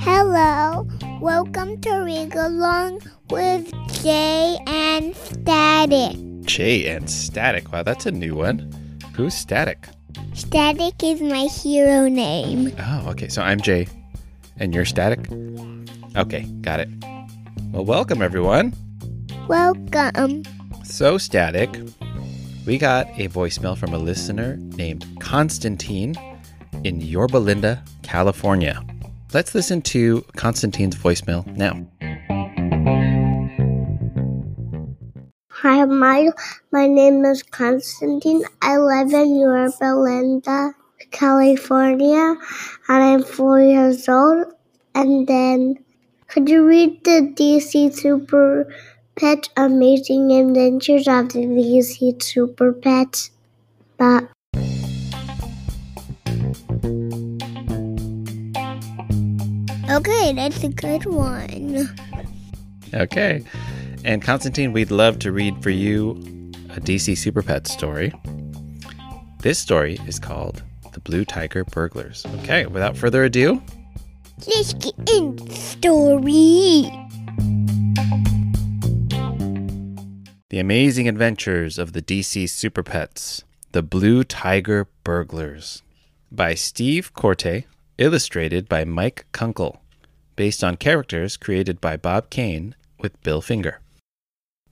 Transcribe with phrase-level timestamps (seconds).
[0.00, 0.84] Hello,
[1.20, 3.00] welcome to Read Along
[3.30, 3.72] with
[4.02, 6.16] Jay and Static.
[6.42, 7.70] Jay and Static.
[7.70, 8.98] Wow, that's a new one.
[9.14, 9.86] Who's Static?
[10.34, 12.74] Static is my hero name.
[12.80, 13.28] Oh, okay.
[13.28, 13.86] So I'm Jay,
[14.56, 15.20] and you're Static?
[16.16, 16.88] Okay, got it.
[17.70, 18.74] Well, welcome everyone.
[19.46, 20.42] Welcome.
[20.82, 21.70] So, Static,
[22.66, 26.16] we got a voicemail from a listener named Constantine
[26.86, 28.80] in Yorba Linda, California.
[29.34, 31.74] Let's listen to Constantine's voicemail now.
[35.50, 36.30] Hi, my
[36.70, 38.44] my name is Constantine.
[38.62, 40.74] I live in Yorba Linda,
[41.10, 42.36] California,
[42.88, 44.46] and I'm four years old.
[44.94, 45.82] And then,
[46.28, 48.72] could you read the DC Super
[49.16, 53.30] Pet Amazing Adventures of the DC Super Pets?
[53.98, 54.28] But
[59.96, 61.88] okay, that's a good one.
[62.94, 63.42] Okay.
[64.04, 66.12] And Constantine, we'd love to read for you
[66.70, 68.12] a DC Super Pet story.
[69.40, 72.24] This story is called The Blue Tiger Burglars.
[72.40, 73.62] Okay, without further ado,
[74.46, 76.90] Let's get in story.
[80.50, 85.82] The Amazing Adventures of the DC Super Pets The Blue Tiger Burglars
[86.30, 87.64] by Steve Korté,
[87.96, 89.80] illustrated by Mike Kunkel,
[90.36, 93.80] based on characters created by Bob Kane with Bill Finger.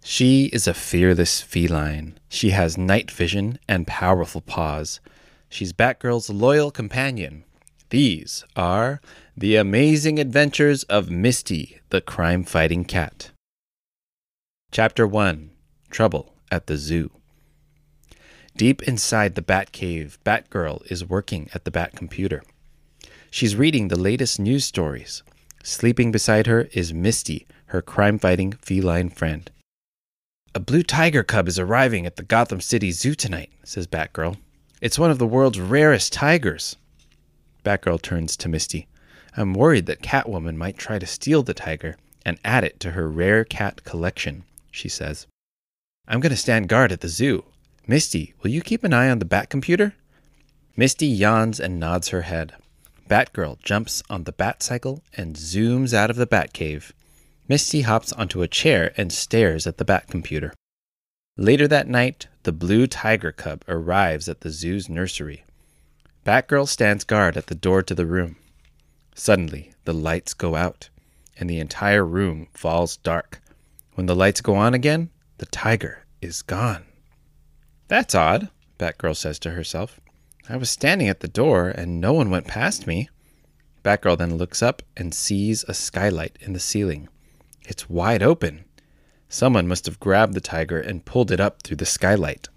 [0.03, 2.19] She is a fearless feline.
[2.29, 5.01] She has night vision and powerful paws.
[5.49, 7.45] She's Batgirl's loyal companion.
[7.89, 9.01] These are
[9.37, 13.31] The Amazing Adventures of Misty, the crime fighting cat.
[14.71, 15.51] Chapter 1
[15.91, 17.11] Trouble at the Zoo.
[18.57, 22.43] Deep inside the Batcave, Batgirl is working at the Bat computer.
[23.31, 25.23] She's reading the latest news stories.
[25.67, 29.51] Sleeping beside her is Misty, her crime fighting feline friend.
[30.55, 34.37] A blue tiger cub is arriving at the Gotham City Zoo tonight, says Batgirl.
[34.83, 36.77] It's one of the world's rarest tigers.
[37.65, 38.89] Batgirl turns to Misty.
[39.39, 41.97] I'm worried that Catwoman might try to steal the tiger
[42.27, 45.27] and add it to her rare cat collection, she says.
[46.07, 47.43] I'm going to stand guard at the zoo.
[47.87, 49.95] Misty, will you keep an eye on the Bat computer?
[50.77, 52.53] Misty yawns and nods her head.
[53.09, 56.93] Batgirl jumps on the Batcycle and zooms out of the Batcave.
[57.49, 60.55] Misty hops onto a chair and stares at the Bat computer.
[61.37, 65.45] Later that night, the blue tiger cub arrives at the zoo's nursery.
[66.25, 68.37] Batgirl stands guard at the door to the room.
[69.15, 70.89] Suddenly, the lights go out,
[71.39, 73.43] and the entire room falls dark.
[73.95, 76.85] When the lights go on again, the tiger is gone.
[77.89, 78.49] That's odd,
[78.79, 80.01] Batgirl says to herself.
[80.49, 83.09] I was standing at the door and no one went past me.
[83.83, 87.09] Batgirl then looks up and sees a skylight in the ceiling.
[87.67, 88.65] It's wide open.
[89.29, 92.49] Someone must have grabbed the tiger and pulled it up through the skylight.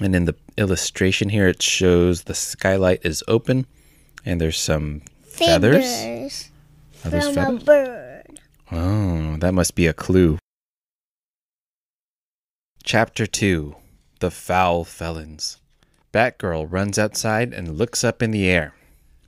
[0.00, 3.66] And in the illustration here, it shows the skylight is open
[4.24, 5.84] and there's some feathers.
[5.84, 6.50] Fingers
[7.04, 7.62] Are those from feathers?
[7.62, 8.40] a bird.
[8.72, 10.38] Oh, that must be a clue.
[12.82, 13.76] Chapter 2
[14.20, 15.58] The Foul Felons.
[16.12, 18.74] Batgirl runs outside and looks up in the air.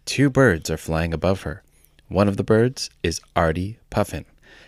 [0.06, 1.62] Two birds are flying above her.
[2.08, 4.24] One of the birds is Artie Puffin,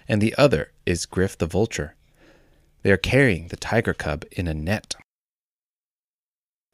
[0.07, 1.97] and the other is Griff the Vulture.
[2.83, 4.95] They are carrying the tiger cub in a net.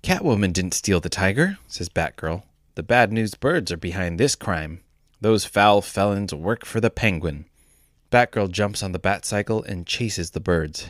[0.03, 2.43] Catwoman didn't steal the tiger, says Batgirl.
[2.75, 4.81] The bad news birds are behind this crime.
[5.21, 7.45] Those foul felons work for the penguin.
[8.11, 10.89] Batgirl jumps on the Batcycle and chases the birds.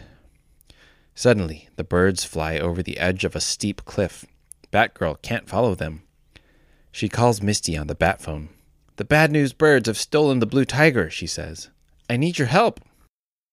[1.15, 4.25] Suddenly, the birds fly over the edge of a steep cliff.
[4.73, 6.03] Batgirl can't follow them.
[6.93, 8.49] She calls Misty on the Batphone.
[8.97, 11.71] The bad news birds have stolen the blue tiger, she says.
[12.11, 12.81] I need your help.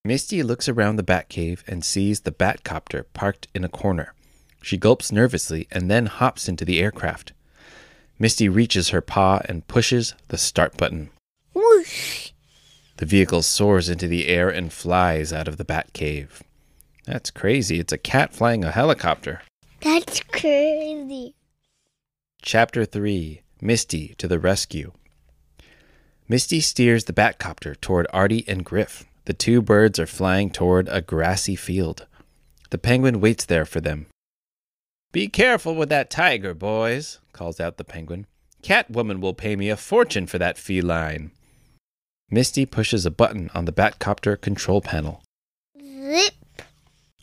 [0.03, 4.13] Misty looks around the Batcave and sees the Batcopter parked in a corner.
[4.61, 7.33] She gulps nervously and then hops into the aircraft.
[8.17, 11.09] Misty reaches her paw and pushes the start button.
[11.53, 12.31] Whoosh!
[12.97, 16.41] The vehicle soars into the air and flies out of the Batcave.
[17.05, 17.79] That's crazy.
[17.79, 19.41] It's a cat flying a helicopter.
[19.81, 21.35] That's crazy.
[22.41, 24.91] Chapter 3 Misty to the Rescue.
[26.27, 29.05] Misty steers the Batcopter toward Artie and Griff.
[29.25, 32.05] The two birds are flying toward a grassy field.
[32.69, 34.07] The penguin waits there for them.
[35.11, 38.27] Be careful with that tiger, boys, calls out the penguin.
[38.61, 41.31] Catwoman will pay me a fortune for that feline.
[42.29, 45.23] Misty pushes a button on the Batcopter control panel.
[45.79, 46.33] Zip.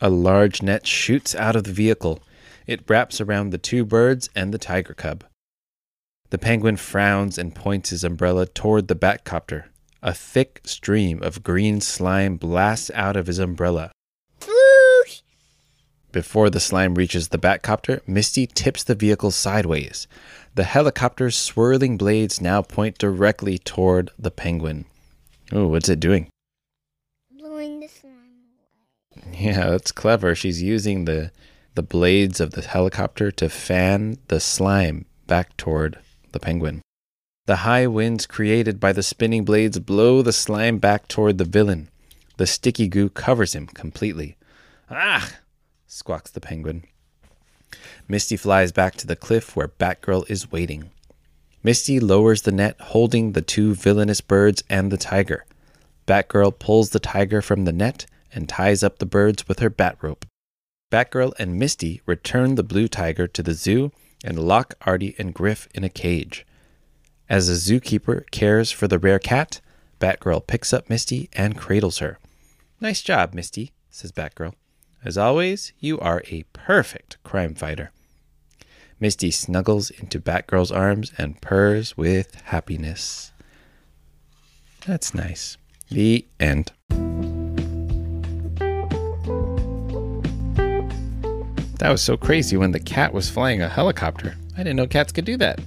[0.01, 2.21] A large net shoots out of the vehicle.
[2.65, 5.23] It wraps around the two birds and the tiger cub.
[6.29, 9.65] The penguin frowns and points his umbrella toward the Batcopter.
[10.01, 13.91] A thick stream of green slime blasts out of his umbrella.
[14.45, 15.21] Whoosh!
[16.11, 20.07] Before the slime reaches the Batcopter, Misty tips the vehicle sideways.
[20.55, 24.85] The helicopter's swirling blades now point directly toward the penguin.
[25.51, 26.29] Oh, what's it doing?
[27.31, 28.13] Blowing the slime
[29.25, 29.37] away.
[29.39, 30.35] Yeah, that's clever.
[30.35, 31.31] She's using the
[31.75, 35.99] the blades of the helicopter to fan the slime back toward
[36.31, 36.81] the penguin.
[37.45, 41.89] The high winds created by the spinning blades blow the slime back toward the villain.
[42.37, 44.37] The sticky goo covers him completely.
[44.89, 45.29] Ah!
[45.85, 46.83] squawks the penguin.
[48.07, 50.91] Misty flies back to the cliff where Batgirl is waiting.
[51.63, 55.45] Misty lowers the net holding the two villainous birds and the tiger.
[56.07, 59.97] Batgirl pulls the tiger from the net and ties up the birds with her bat
[60.01, 60.25] rope.
[60.93, 63.91] Batgirl and Misty return the blue tiger to the zoo
[64.23, 66.45] and lock Artie and Griff in a cage.
[67.27, 69.59] As the zookeeper cares for the rare cat,
[69.99, 72.19] Batgirl picks up Misty and cradles her.
[72.79, 74.53] Nice job, Misty, says Batgirl.
[75.03, 77.89] As always, you are a perfect crime fighter.
[78.99, 83.31] Misty snuggles into Batgirl's arms and purrs with happiness.
[84.85, 85.57] That's nice.
[85.89, 86.71] The end.
[91.83, 94.37] That was so crazy when the cat was flying a helicopter.
[94.53, 95.59] I didn't know cats could do that.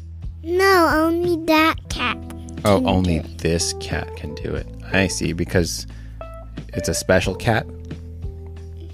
[0.42, 2.16] No, only that cat.
[2.64, 4.66] Oh, only this cat can do it.
[4.90, 5.86] I see, because
[6.68, 7.66] it's a special cat.
[7.66, 7.68] I,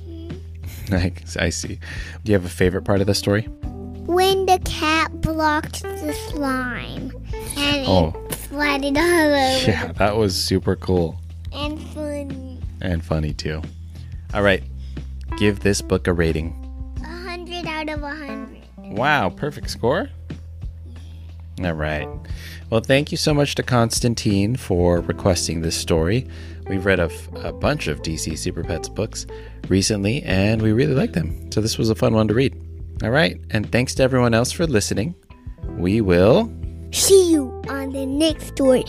[0.09, 1.39] mm-hmm.
[1.39, 1.79] I see.
[2.25, 3.43] Do you have a favorite part of the story?
[3.43, 7.13] When the cat blocked the slime
[7.57, 8.09] and Oh.
[8.31, 11.21] it flooded all over Yeah, that was super cool
[11.53, 12.59] and funny.
[12.81, 13.63] and funny too.
[14.35, 14.65] All right,
[15.39, 16.59] give this book a rating.
[17.82, 18.62] Out of a hundred.
[18.79, 20.08] Wow, perfect score.
[21.64, 22.08] All right.
[22.70, 26.29] Well, thank you so much to Constantine for requesting this story.
[26.69, 29.26] We've read a, f- a bunch of DC Super Pets books
[29.69, 31.50] recently, and we really like them.
[31.50, 32.55] So this was a fun one to read.
[33.02, 33.40] All right.
[33.50, 35.17] And thanks to everyone else for listening.
[35.70, 36.52] We will.
[36.93, 38.84] See you on the next story.